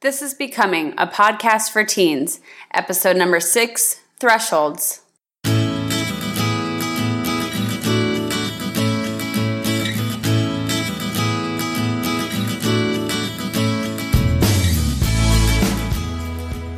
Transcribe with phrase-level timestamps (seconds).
[0.00, 2.38] This is Becoming, a podcast for teens,
[2.72, 5.00] episode number six Thresholds.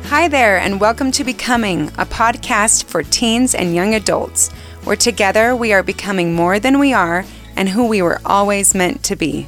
[0.07, 4.49] Hi there, and welcome to Becoming, a podcast for teens and young adults,
[4.83, 7.23] where together we are becoming more than we are
[7.55, 9.45] and who we were always meant to be.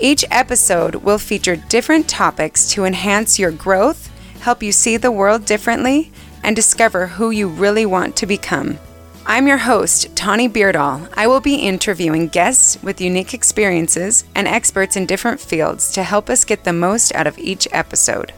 [0.00, 5.46] Each episode will feature different topics to enhance your growth, help you see the world
[5.46, 6.12] differently,
[6.44, 8.78] and discover who you really want to become.
[9.24, 11.08] I'm your host, Tawny Beardall.
[11.16, 16.28] I will be interviewing guests with unique experiences and experts in different fields to help
[16.28, 18.32] us get the most out of each episode.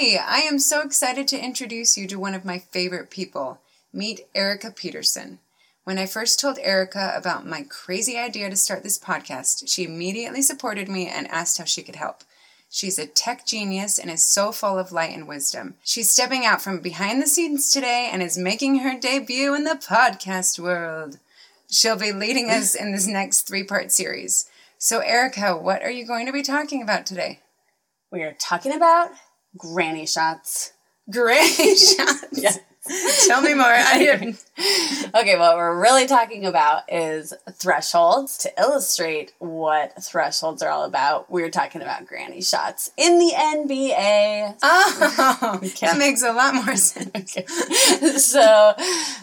[0.00, 3.60] Hey, I am so excited to introduce you to one of my favorite people.
[3.92, 5.40] Meet Erica Peterson.
[5.84, 10.40] When I first told Erica about my crazy idea to start this podcast, she immediately
[10.40, 12.22] supported me and asked how she could help.
[12.70, 15.74] She's a tech genius and is so full of light and wisdom.
[15.84, 19.78] She's stepping out from behind the scenes today and is making her debut in the
[19.86, 21.18] podcast world.
[21.70, 24.48] She'll be leading us in this next three part series.
[24.78, 27.40] So, Erica, what are you going to be talking about today?
[28.10, 29.10] We are talking about
[29.56, 30.72] granny shots.
[31.10, 32.24] Granny shots.
[32.32, 32.52] Yeah.
[33.26, 33.66] Tell me more.
[33.66, 34.34] I.
[35.12, 38.38] Okay, what we're really talking about is thresholds.
[38.38, 44.56] To illustrate what thresholds are all about, we're talking about granny shots in the NBA.
[44.62, 45.86] Oh, Okay.
[45.86, 47.10] that makes a lot more sense.
[47.16, 47.44] Okay.
[48.18, 48.74] so,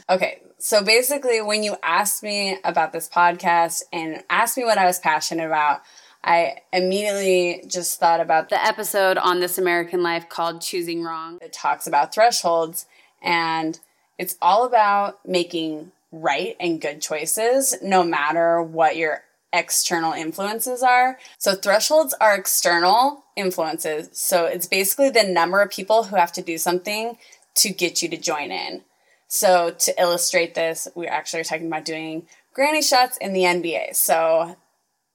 [0.09, 0.41] okay.
[0.59, 4.99] So basically, when you asked me about this podcast and asked me what I was
[4.99, 5.81] passionate about,
[6.23, 11.37] I immediately just thought about the episode on This American Life called Choosing Wrong.
[11.41, 12.85] It talks about thresholds,
[13.21, 13.79] and
[14.17, 21.17] it's all about making right and good choices no matter what your external influences are.
[21.37, 24.09] So, thresholds are external influences.
[24.11, 27.17] So, it's basically the number of people who have to do something
[27.55, 28.81] to get you to join in.
[29.27, 33.95] So, to illustrate this, we actually are talking about doing granny shots in the NBA.
[33.95, 34.57] So,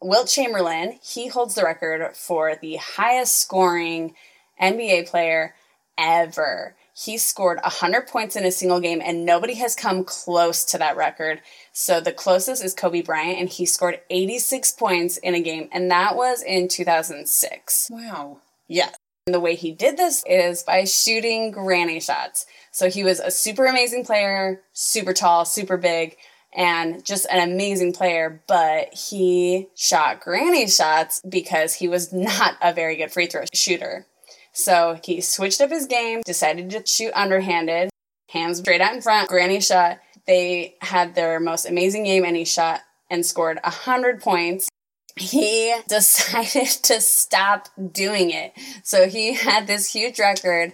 [0.02, 4.14] Wilt Chamberlain, he holds the record for the highest scoring
[4.60, 5.54] NBA player
[5.98, 6.74] ever.
[6.94, 10.96] He scored 100 points in a single game, and nobody has come close to that
[10.96, 11.40] record.
[11.72, 15.90] So the closest is Kobe Bryant, and he scored 86 points in a game, and
[15.90, 17.90] that was in 2006.
[17.90, 18.38] Wow.
[18.68, 18.94] Yes.
[19.26, 22.44] And the way he did this is by shooting granny shots.
[22.72, 26.16] So he was a super amazing player, super tall, super big,
[26.54, 32.72] and just an amazing player, but he shot granny shots because he was not a
[32.72, 34.06] very good free throw shooter.
[34.52, 37.90] So he switched up his game, decided to shoot underhanded,
[38.28, 39.98] hands straight out in front, granny shot.
[40.26, 42.80] They had their most amazing game and he shot
[43.10, 44.68] and scored 100 points
[45.16, 48.52] he decided to stop doing it.
[48.82, 50.72] So he had this huge record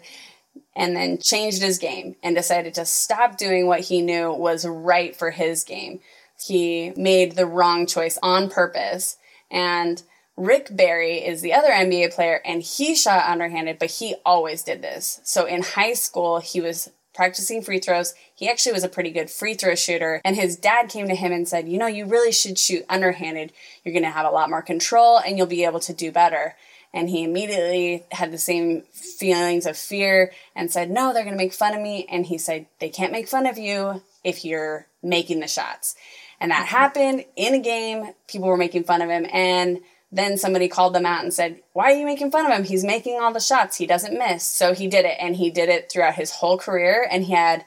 [0.78, 5.14] and then changed his game and decided to stop doing what he knew was right
[5.14, 5.98] for his game.
[6.40, 9.16] He made the wrong choice on purpose.
[9.50, 10.00] And
[10.36, 14.80] Rick Barry is the other NBA player and he shot underhanded, but he always did
[14.80, 15.20] this.
[15.24, 18.14] So in high school, he was practicing free throws.
[18.32, 20.20] He actually was a pretty good free throw shooter.
[20.24, 23.52] And his dad came to him and said, You know, you really should shoot underhanded.
[23.82, 26.54] You're going to have a lot more control and you'll be able to do better.
[26.92, 31.42] And he immediately had the same feelings of fear and said, No, they're going to
[31.42, 32.06] make fun of me.
[32.10, 35.94] And he said, They can't make fun of you if you're making the shots.
[36.40, 38.12] And that happened in a game.
[38.26, 39.26] People were making fun of him.
[39.32, 42.64] And then somebody called them out and said, Why are you making fun of him?
[42.64, 43.76] He's making all the shots.
[43.76, 44.44] He doesn't miss.
[44.44, 45.16] So he did it.
[45.20, 47.06] And he did it throughout his whole career.
[47.10, 47.64] And he had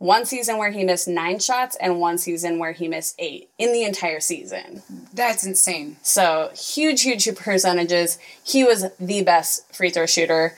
[0.00, 3.74] one season where he missed nine shots and one season where he missed eight in
[3.74, 4.82] the entire season.
[5.12, 5.98] That's insane.
[6.00, 8.18] So huge, huge percentages.
[8.42, 10.56] He was the best free throw shooter.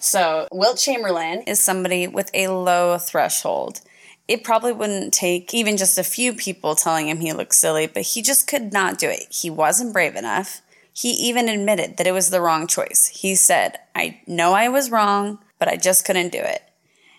[0.00, 3.80] So Wilt Chamberlain is somebody with a low threshold.
[4.26, 8.02] It probably wouldn't take even just a few people telling him he looks silly, but
[8.02, 9.26] he just could not do it.
[9.30, 10.62] He wasn't brave enough.
[10.92, 13.06] He even admitted that it was the wrong choice.
[13.06, 16.62] He said, I know I was wrong, but I just couldn't do it.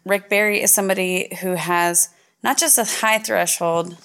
[0.05, 2.09] Rick Barry is somebody who has
[2.43, 3.97] not just a high threshold,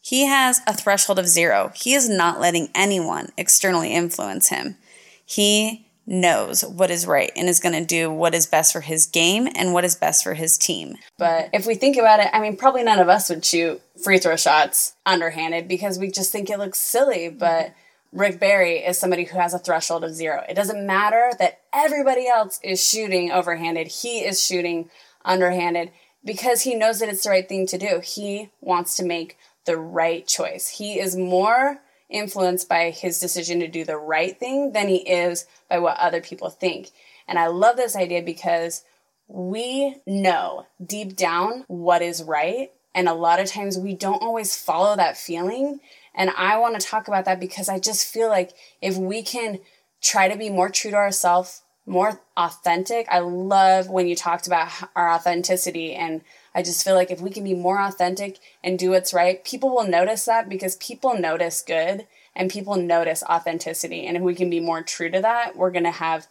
[0.00, 1.72] he has a threshold of zero.
[1.74, 4.76] He is not letting anyone externally influence him.
[5.24, 9.06] He knows what is right and is going to do what is best for his
[9.06, 10.96] game and what is best for his team.
[11.18, 14.18] But if we think about it, I mean, probably none of us would shoot free
[14.18, 17.28] throw shots underhanded because we just think it looks silly.
[17.28, 17.74] But
[18.12, 20.42] Rick Barry is somebody who has a threshold of zero.
[20.48, 24.90] It doesn't matter that everybody else is shooting overhanded, he is shooting
[25.24, 25.90] underhanded.
[26.24, 28.00] because he knows that it's the right thing to do.
[28.04, 30.68] He wants to make the right choice.
[30.68, 35.46] He is more influenced by his decision to do the right thing than he is
[35.68, 36.90] by what other people think.
[37.28, 38.84] And I love this idea because
[39.28, 42.70] we know deep down what is right.
[42.94, 45.78] And a lot of times we don't always follow that feeling.
[46.14, 48.50] And I want to talk about that because I just feel like
[48.82, 49.60] if we can
[50.02, 53.06] try to be more true to ourselves, more authentic.
[53.10, 56.22] I love when you talked about our authenticity and
[56.54, 59.70] I just feel like if we can be more authentic and do what's right, people
[59.70, 64.06] will notice that because people notice good and people notice authenticity.
[64.06, 66.28] And if we can be more true to that, we're going to have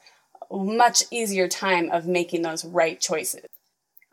[0.50, 3.46] a much easier time of making those right choices.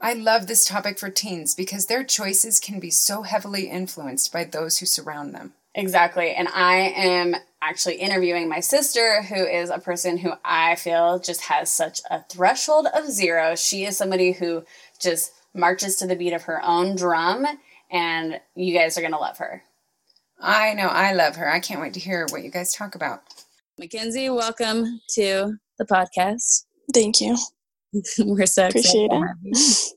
[0.00, 4.44] I love this topic for teens because their choices can be so heavily influenced by
[4.44, 5.54] those who surround them.
[5.74, 6.32] Exactly.
[6.32, 7.36] And I am
[7.66, 12.22] actually interviewing my sister, who is a person who I feel just has such a
[12.22, 13.56] threshold of zero.
[13.56, 14.64] She is somebody who
[15.00, 17.44] just marches to the beat of her own drum,
[17.90, 19.64] and you guys are going to love her.
[20.40, 20.86] I know.
[20.86, 21.50] I love her.
[21.50, 23.22] I can't wait to hear what you guys talk about.
[23.78, 26.66] Mackenzie, welcome to the podcast.
[26.94, 27.36] Thank you.
[28.18, 29.92] We're so Appreciate it.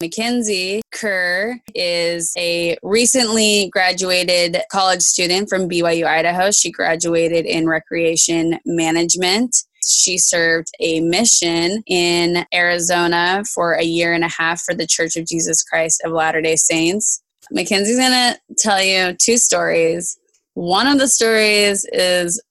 [0.00, 6.50] Mackenzie Kerr is a recently graduated college student from BYU Idaho.
[6.50, 9.56] She graduated in recreation management.
[9.86, 15.16] She served a mission in Arizona for a year and a half for the Church
[15.16, 17.22] of Jesus Christ of Latter day Saints.
[17.50, 20.18] Mackenzie's going to tell you two stories.
[20.54, 22.42] One of the stories is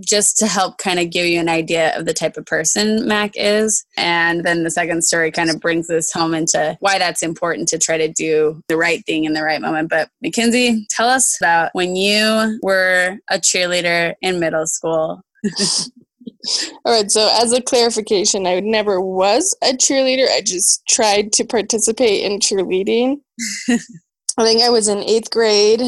[0.00, 3.32] just to help kind of give you an idea of the type of person Mac
[3.34, 3.84] is.
[3.96, 7.78] And then the second story kind of brings this home into why that's important to
[7.78, 9.90] try to do the right thing in the right moment.
[9.90, 15.22] But Mackenzie, tell us about when you were a cheerleader in middle school.
[16.84, 20.28] All right, so as a clarification, I never was a cheerleader.
[20.28, 23.18] I just tried to participate in cheerleading.
[23.68, 25.82] I think I was in eighth grade,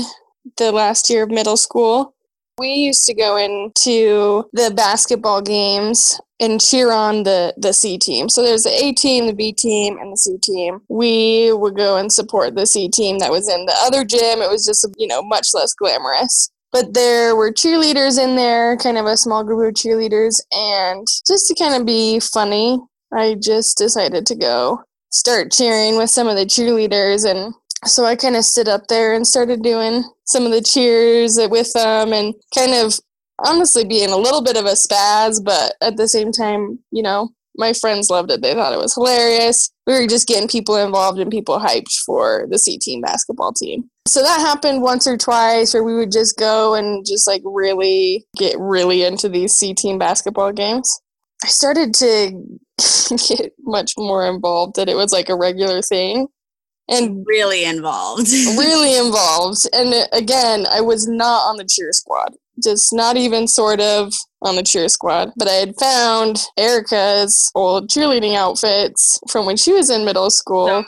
[0.58, 2.13] the last year of middle school.
[2.58, 8.28] We used to go into the basketball games and cheer on the the C team.
[8.28, 10.80] So there's the A team, the B team, and the C team.
[10.88, 14.40] We would go and support the C team that was in the other gym.
[14.40, 16.50] It was just you know much less glamorous.
[16.72, 21.46] But there were cheerleaders in there, kind of a small group of cheerleaders, and just
[21.48, 22.80] to kind of be funny,
[23.12, 27.54] I just decided to go start cheering with some of the cheerleaders and
[27.86, 31.72] so I kind of stood up there and started doing some of the cheers with
[31.72, 32.94] them and kind of
[33.38, 37.30] honestly being a little bit of a spaz, but at the same time, you know,
[37.56, 38.42] my friends loved it.
[38.42, 39.70] They thought it was hilarious.
[39.86, 43.88] We were just getting people involved and people hyped for the C team basketball team.
[44.06, 48.26] So that happened once or twice where we would just go and just like really
[48.36, 51.00] get really into these C team basketball games.
[51.44, 52.32] I started to
[53.28, 56.26] get much more involved that it was like a regular thing
[56.88, 58.28] and really involved.
[58.32, 59.66] really involved.
[59.72, 64.12] And uh, again, I was not on the cheer squad, just not even sort of
[64.42, 65.32] on the cheer squad.
[65.36, 70.66] But I had found Erica's old cheerleading outfits from when she was in middle school.
[70.68, 70.84] So-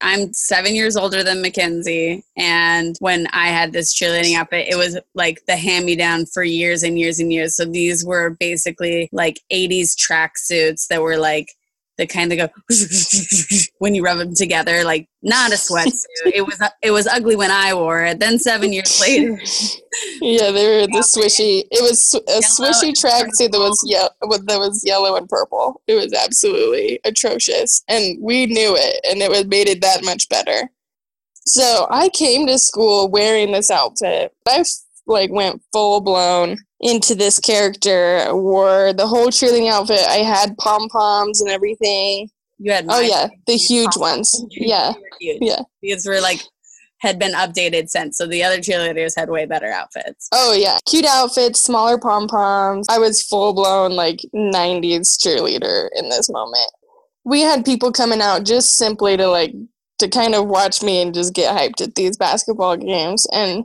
[0.00, 2.24] I'm seven years older than Mackenzie.
[2.36, 6.42] And when I had this cheerleading outfit, it was like the hand me down for
[6.42, 7.56] years and years and years.
[7.56, 11.54] So these were basically like 80s track suits that were like
[11.98, 12.48] the kind of go
[13.78, 16.04] when you rub them together, like not a sweatsuit.
[16.24, 18.20] it was it was ugly when I wore it.
[18.20, 19.32] Then seven years later,
[20.20, 21.64] yeah, they were the swishy.
[21.70, 25.82] It was a swishy tracksuit that was yeah that was yellow and purple.
[25.86, 30.28] It was absolutely atrocious, and we knew it, and it was made it that much
[30.28, 30.70] better.
[31.44, 34.32] So I came to school wearing this outfit.
[34.46, 34.64] I
[35.06, 40.00] like went full blown into this character, wore the whole cheerleading outfit.
[40.08, 42.28] I had pom poms and everything.
[42.58, 44.44] You had oh yeah, the huge ones.
[44.50, 45.62] Yeah, yeah.
[45.82, 46.40] These were like
[47.00, 50.28] had been updated since, so the other cheerleaders had way better outfits.
[50.32, 52.86] Oh yeah, cute outfits, smaller pom poms.
[52.90, 56.70] I was full blown like '90s cheerleader in this moment.
[57.24, 59.52] We had people coming out just simply to like
[59.98, 63.64] to kind of watch me and just get hyped at these basketball games and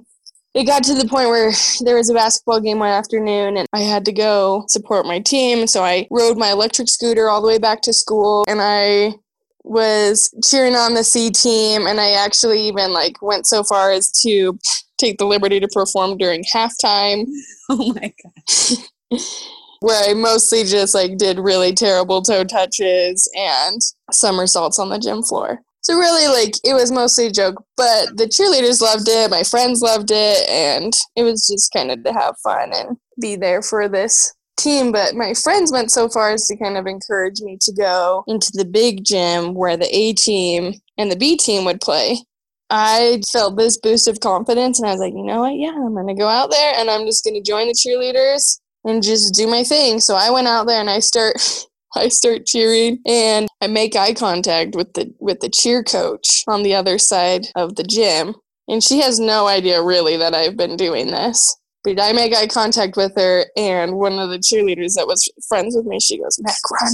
[0.54, 3.80] it got to the point where there was a basketball game one afternoon and I
[3.82, 5.66] had to go support my team.
[5.68, 9.16] So I rode my electric scooter all the way back to school and I
[9.64, 14.12] was cheering on the C team and I actually even like went so far as
[14.22, 14.58] to
[14.98, 17.26] take the liberty to perform during halftime.
[17.70, 19.20] Oh my god.
[19.80, 23.82] where I mostly just like did really terrible toe touches and
[24.12, 25.62] somersaults on the gym floor.
[25.84, 29.30] So really, like it was mostly a joke, but the cheerleaders loved it.
[29.30, 33.36] My friends loved it, and it was just kind of to have fun and be
[33.36, 34.94] there for this team.
[34.94, 38.52] But my friends went so far as to kind of encourage me to go into
[38.54, 42.18] the big gym where the A team and the B team would play,
[42.70, 45.56] I felt this boost of confidence and I was like, you know what?
[45.56, 48.60] Yeah, I'm going to go out there and I'm just going to join the cheerleaders
[48.86, 50.00] and just do my thing.
[50.00, 51.36] So I went out there and I start
[51.96, 56.64] I start cheering and I make eye contact with the with the cheer coach on
[56.64, 58.36] the other side of the gym.
[58.68, 61.56] And she has no idea really that I've been doing this.
[61.84, 65.76] But I make eye contact with her and one of the cheerleaders that was friends
[65.76, 66.94] with me, she goes, Mac, run,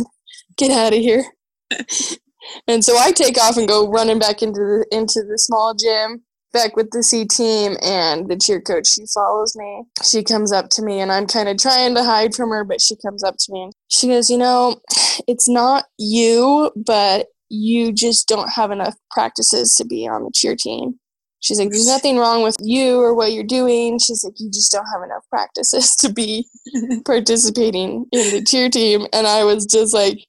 [0.57, 1.23] get out of here.
[2.67, 6.23] and so I take off and go running back into the into the small gym
[6.53, 9.83] back with the C team and the cheer coach, she follows me.
[10.03, 12.81] She comes up to me and I'm kind of trying to hide from her, but
[12.81, 14.81] she comes up to me and she goes, You know,
[15.27, 20.55] it's not you, but you just don't have enough practices to be on the cheer
[20.55, 20.99] team.
[21.41, 23.99] She's like, There's nothing wrong with you or what you're doing.
[23.99, 26.47] She's like, You just don't have enough practices to be
[27.05, 29.07] participating in the cheer team.
[29.13, 30.25] And I was just like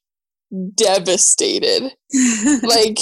[0.75, 1.91] devastated.
[2.63, 2.99] like,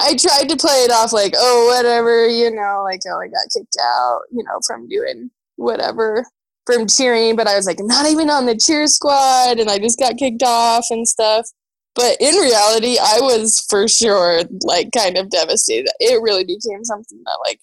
[0.00, 3.52] I tried to play it off like, oh, whatever, you know, like, oh, I got
[3.54, 6.24] kicked out, you know, from doing whatever,
[6.64, 7.36] from cheering.
[7.36, 10.16] But I was like, I'm not even on the cheer squad, and I just got
[10.16, 11.48] kicked off and stuff.
[11.94, 15.90] But in reality, I was for sure like kind of devastated.
[15.98, 17.60] It really became something that like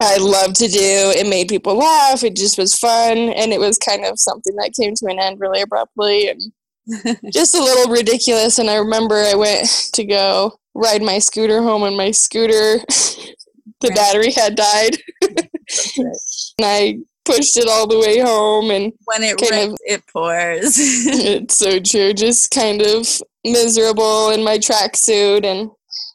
[0.00, 0.78] I loved to do.
[1.16, 2.24] It made people laugh.
[2.24, 5.40] It just was fun, and it was kind of something that came to an end
[5.40, 6.42] really abruptly and
[7.32, 8.58] just a little ridiculous.
[8.58, 12.84] And I remember I went to go ride my scooter home and my scooter.
[13.82, 14.96] The battery had died.
[16.58, 20.76] And i pushed it all the way home and when it rains of, it pours.
[20.78, 22.14] It's so true.
[22.14, 23.06] Just kind of
[23.44, 25.44] miserable in my tracksuit.
[25.44, 25.70] And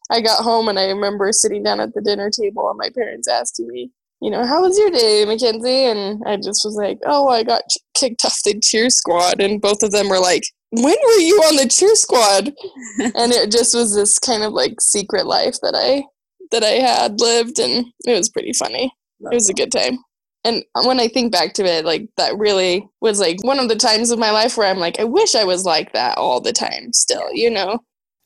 [0.09, 3.27] i got home and i remember sitting down at the dinner table and my parents
[3.27, 3.91] asking me
[4.21, 5.85] you know how was your day mackenzie?
[5.85, 7.63] And i just was like oh i got
[7.93, 9.39] kicked off the cheer squad.
[9.39, 12.47] And both of them were like when were you on the cheer squad
[12.99, 16.03] and it just was this kind of like secret life that i
[16.51, 19.99] that i had lived and it was pretty funny it was a good time
[20.43, 23.75] and when i think back to it like that really was like one of the
[23.75, 26.53] times of my life where i'm like i wish i was like that all the
[26.53, 27.79] time still you know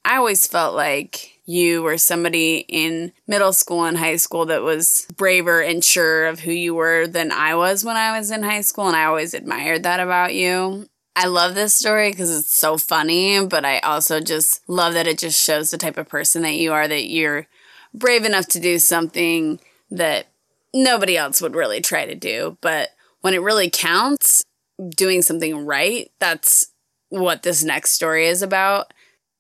[0.06, 5.08] i always felt like you were somebody in middle school and high school that was
[5.16, 8.62] braver and sure of who you were than I was when I was in high
[8.62, 8.88] school.
[8.88, 10.88] And I always admired that about you.
[11.16, 15.18] I love this story because it's so funny, but I also just love that it
[15.18, 17.48] just shows the type of person that you are, that you're
[17.94, 20.28] brave enough to do something that
[20.74, 22.58] nobody else would really try to do.
[22.60, 22.90] But
[23.22, 24.44] when it really counts,
[24.90, 26.68] doing something right, that's
[27.10, 28.94] what this next story is about.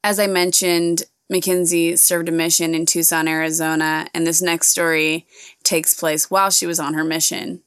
[0.04, 5.26] As I mentioned, Mackenzie served a mission in Tucson, Arizona, and this next story
[5.64, 7.62] takes place while she was on her mission.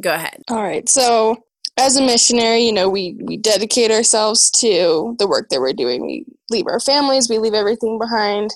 [0.00, 0.42] Go ahead.
[0.48, 0.88] All right.
[0.88, 1.44] So
[1.76, 6.04] as a missionary, you know, we we dedicate ourselves to the work that we're doing.
[6.06, 8.50] We leave our families, we leave everything behind.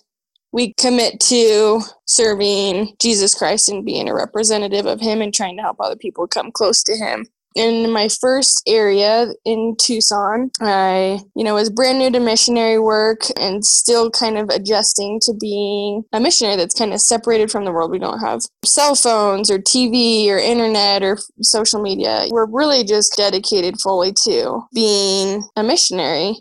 [0.52, 5.62] We commit to serving Jesus Christ and being a representative of him and trying to
[5.62, 11.42] help other people come close to him in my first area in Tucson, I, you
[11.42, 16.20] know, was brand new to missionary work and still kind of adjusting to being a
[16.20, 17.90] missionary that's kind of separated from the world.
[17.90, 22.26] We don't have cell phones or TV or internet or social media.
[22.30, 26.34] We're really just dedicated fully to being a missionary.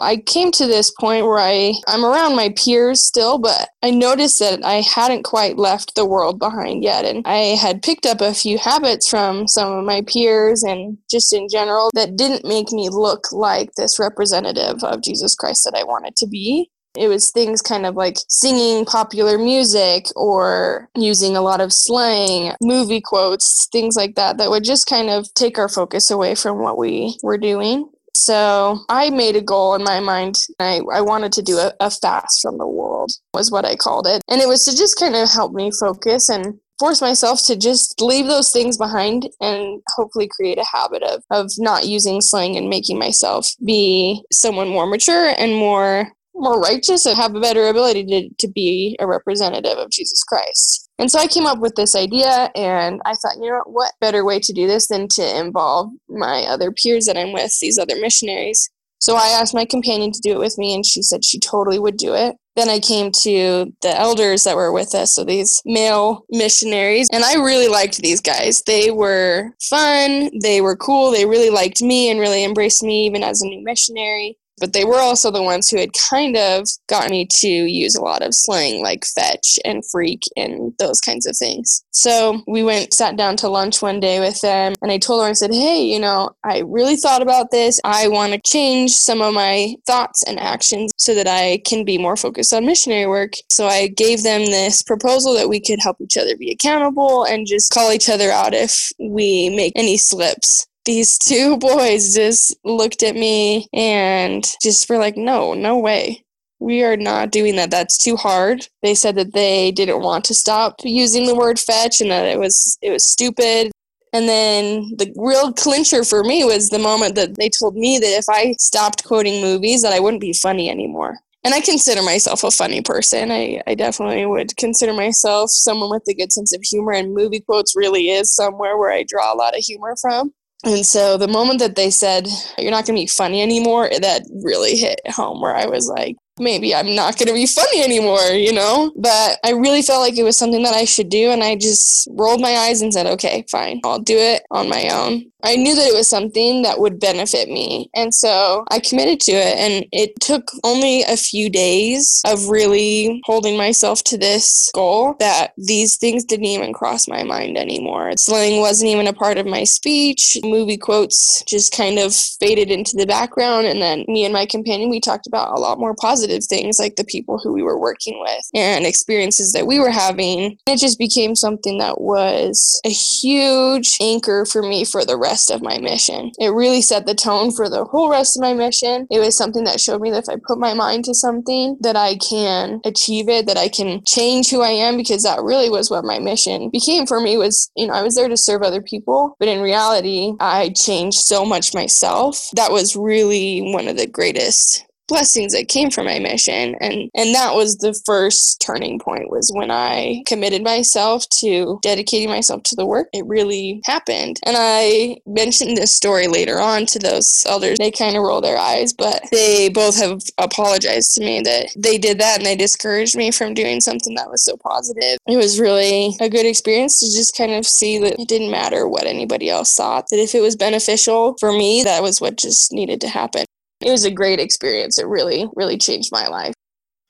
[0.00, 4.38] I came to this point where I, I'm around my peers still, but I noticed
[4.40, 7.04] that I hadn't quite left the world behind yet.
[7.04, 11.32] And I had picked up a few habits from some of my peers and just
[11.32, 15.84] in general that didn't make me look like this representative of Jesus Christ that I
[15.84, 16.70] wanted to be.
[16.96, 22.54] It was things kind of like singing popular music or using a lot of slang,
[22.62, 26.58] movie quotes, things like that, that would just kind of take our focus away from
[26.58, 27.90] what we were doing.
[28.16, 30.36] So I made a goal in my mind.
[30.58, 34.06] I, I wanted to do a, a fast from the world, was what I called
[34.06, 34.22] it.
[34.28, 38.00] And it was to just kind of help me focus and force myself to just
[38.00, 42.68] leave those things behind and hopefully create a habit of of not using slang and
[42.68, 48.04] making myself be someone more mature and more more righteous and have a better ability
[48.06, 50.88] to, to be a representative of Jesus Christ.
[50.98, 54.24] And so I came up with this idea, and I thought, you know what better
[54.24, 57.96] way to do this than to involve my other peers that I'm with, these other
[57.96, 58.70] missionaries.
[58.98, 61.78] So I asked my companion to do it with me, and she said she totally
[61.78, 62.36] would do it.
[62.56, 67.22] Then I came to the elders that were with us, so these male missionaries, and
[67.22, 68.62] I really liked these guys.
[68.62, 73.22] They were fun, they were cool, they really liked me and really embraced me even
[73.22, 74.38] as a new missionary.
[74.58, 78.02] But they were also the ones who had kind of got me to use a
[78.02, 81.84] lot of slang like fetch and freak and those kinds of things.
[81.90, 85.30] So we went, sat down to lunch one day with them, and I told her,
[85.30, 87.80] I said, Hey, you know, I really thought about this.
[87.84, 91.98] I want to change some of my thoughts and actions so that I can be
[91.98, 93.32] more focused on missionary work.
[93.50, 97.46] So I gave them this proposal that we could help each other be accountable and
[97.46, 103.02] just call each other out if we make any slips these two boys just looked
[103.02, 106.24] at me and just were like, no, no way.
[106.58, 107.70] We are not doing that.
[107.70, 108.66] That's too hard.
[108.82, 112.38] They said that they didn't want to stop using the word fetch and that it
[112.38, 113.72] was it was stupid.
[114.14, 118.06] And then the real clincher for me was the moment that they told me that
[118.06, 121.18] if I stopped quoting movies that I wouldn't be funny anymore.
[121.44, 123.30] And I consider myself a funny person.
[123.30, 127.38] I, I definitely would consider myself someone with a good sense of humor, and movie
[127.38, 130.32] quotes really is somewhere where I draw a lot of humor from.
[130.64, 132.26] And so the moment that they said,
[132.58, 136.16] you're not going to be funny anymore, that really hit home where I was like,
[136.38, 138.92] maybe I'm not going to be funny anymore, you know?
[138.96, 141.30] But I really felt like it was something that I should do.
[141.30, 144.88] And I just rolled my eyes and said, okay, fine, I'll do it on my
[144.88, 145.30] own.
[145.46, 147.88] I knew that it was something that would benefit me.
[147.94, 149.56] And so I committed to it.
[149.56, 155.52] And it took only a few days of really holding myself to this goal that
[155.56, 158.12] these things didn't even cross my mind anymore.
[158.18, 160.36] Slang wasn't even a part of my speech.
[160.42, 163.68] Movie quotes just kind of faded into the background.
[163.68, 166.96] And then me and my companion, we talked about a lot more positive things like
[166.96, 170.58] the people who we were working with and experiences that we were having.
[170.66, 175.50] It just became something that was a huge anchor for me for the rest rest
[175.50, 176.32] of my mission.
[176.38, 179.06] It really set the tone for the whole rest of my mission.
[179.10, 181.94] It was something that showed me that if I put my mind to something, that
[181.94, 185.90] I can achieve it, that I can change who I am because that really was
[185.90, 188.80] what my mission became for me was, you know, I was there to serve other
[188.80, 192.48] people, but in reality, I changed so much myself.
[192.54, 196.76] That was really one of the greatest blessings that came from my mission.
[196.80, 202.28] And and that was the first turning point was when i committed myself to dedicating
[202.28, 203.08] myself to the work.
[203.12, 204.38] It really happened.
[204.44, 207.78] And i mentioned this story later on to those elders.
[207.78, 211.98] They kind of roll their eyes but they both have apologized to me that they
[211.98, 215.18] did that and they discouraged me from doing something that was so positive.
[215.26, 218.88] It was really a good experience to just kind of see that it didn't matter
[218.88, 222.72] what anybody else thought that if it was beneficial for me that was what just
[222.72, 223.44] needed to happen
[223.80, 224.98] it was a great experience.
[224.98, 226.55] It really, really changed my life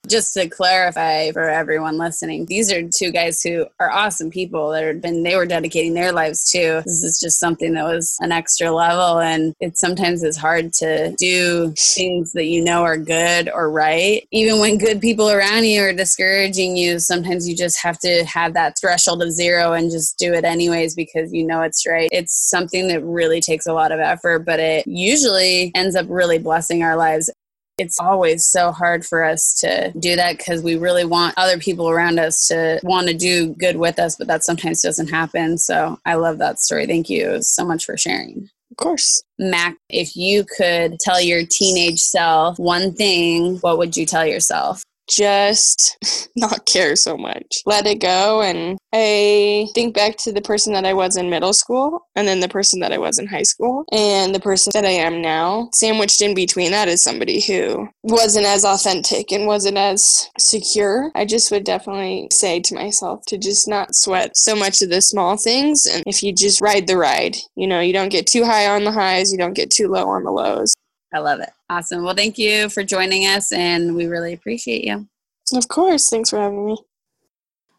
[0.06, 4.84] just to clarify for everyone listening, these are two guys who are awesome people that
[4.84, 6.82] have been, they were dedicating their lives to.
[6.84, 9.20] This is just something that was an extra level.
[9.20, 14.26] And it sometimes is hard to do things that you know are good or right.
[14.30, 18.54] Even when good people around you are discouraging you, sometimes you just have to have
[18.54, 22.08] that threshold of zero and just do it anyways because you know it's right.
[22.12, 26.38] It's something that really takes a lot of effort, but it usually ends up really
[26.38, 27.30] blessing our lives
[27.78, 31.90] it's always so hard for us to do that because we really want other people
[31.90, 35.58] around us to want to do good with us, but that sometimes doesn't happen.
[35.58, 36.86] So I love that story.
[36.86, 38.48] Thank you so much for sharing.
[38.70, 39.22] Of course.
[39.38, 44.82] Mac, if you could tell your teenage self one thing, what would you tell yourself?
[45.08, 45.98] Just
[46.36, 47.62] not care so much.
[47.66, 48.42] Let it go.
[48.42, 52.40] And I think back to the person that I was in middle school and then
[52.40, 55.68] the person that I was in high school and the person that I am now.
[55.74, 61.10] Sandwiched in between that is somebody who wasn't as authentic and wasn't as secure.
[61.14, 65.02] I just would definitely say to myself to just not sweat so much of the
[65.02, 65.86] small things.
[65.86, 68.84] And if you just ride the ride, you know, you don't get too high on
[68.84, 70.75] the highs, you don't get too low on the lows.
[71.12, 71.50] I love it.
[71.70, 72.02] Awesome.
[72.02, 75.08] Well, thank you for joining us, and we really appreciate you.
[75.54, 76.10] Of course.
[76.10, 76.76] Thanks for having me.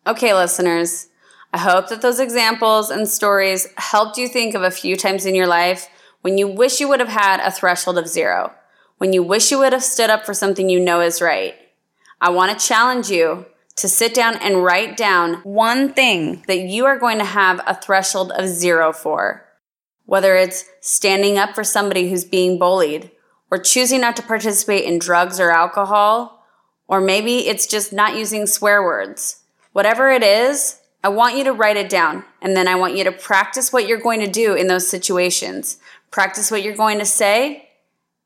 [0.05, 1.09] Okay, listeners.
[1.53, 5.35] I hope that those examples and stories helped you think of a few times in
[5.35, 5.89] your life
[6.21, 8.53] when you wish you would have had a threshold of zero,
[8.97, 11.55] when you wish you would have stood up for something you know is right.
[12.19, 16.85] I want to challenge you to sit down and write down one thing that you
[16.85, 19.45] are going to have a threshold of zero for.
[20.05, 23.11] Whether it's standing up for somebody who's being bullied,
[23.51, 26.45] or choosing not to participate in drugs or alcohol,
[26.87, 29.43] or maybe it's just not using swear words.
[29.73, 33.03] Whatever it is, I want you to write it down and then I want you
[33.03, 35.77] to practice what you're going to do in those situations.
[36.11, 37.69] Practice what you're going to say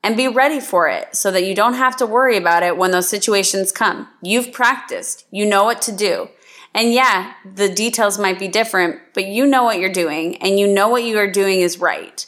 [0.03, 2.91] and be ready for it so that you don't have to worry about it when
[2.91, 4.07] those situations come.
[4.21, 5.25] You've practiced.
[5.29, 6.29] You know what to do.
[6.73, 10.67] And yeah, the details might be different, but you know what you're doing and you
[10.67, 12.25] know what you are doing is right.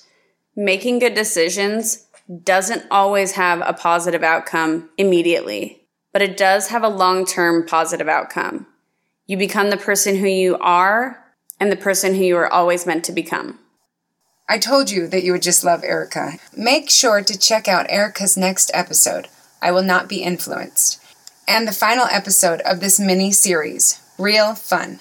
[0.55, 2.07] Making good decisions
[2.41, 8.07] doesn't always have a positive outcome immediately, but it does have a long term positive
[8.07, 8.67] outcome.
[9.25, 11.23] You become the person who you are
[11.59, 13.59] and the person who you are always meant to become.
[14.49, 16.33] I told you that you would just love Erica.
[16.55, 19.29] Make sure to check out Erica's next episode,
[19.61, 21.01] I Will Not Be Influenced,
[21.47, 24.99] and the final episode of this mini series, Real Fun.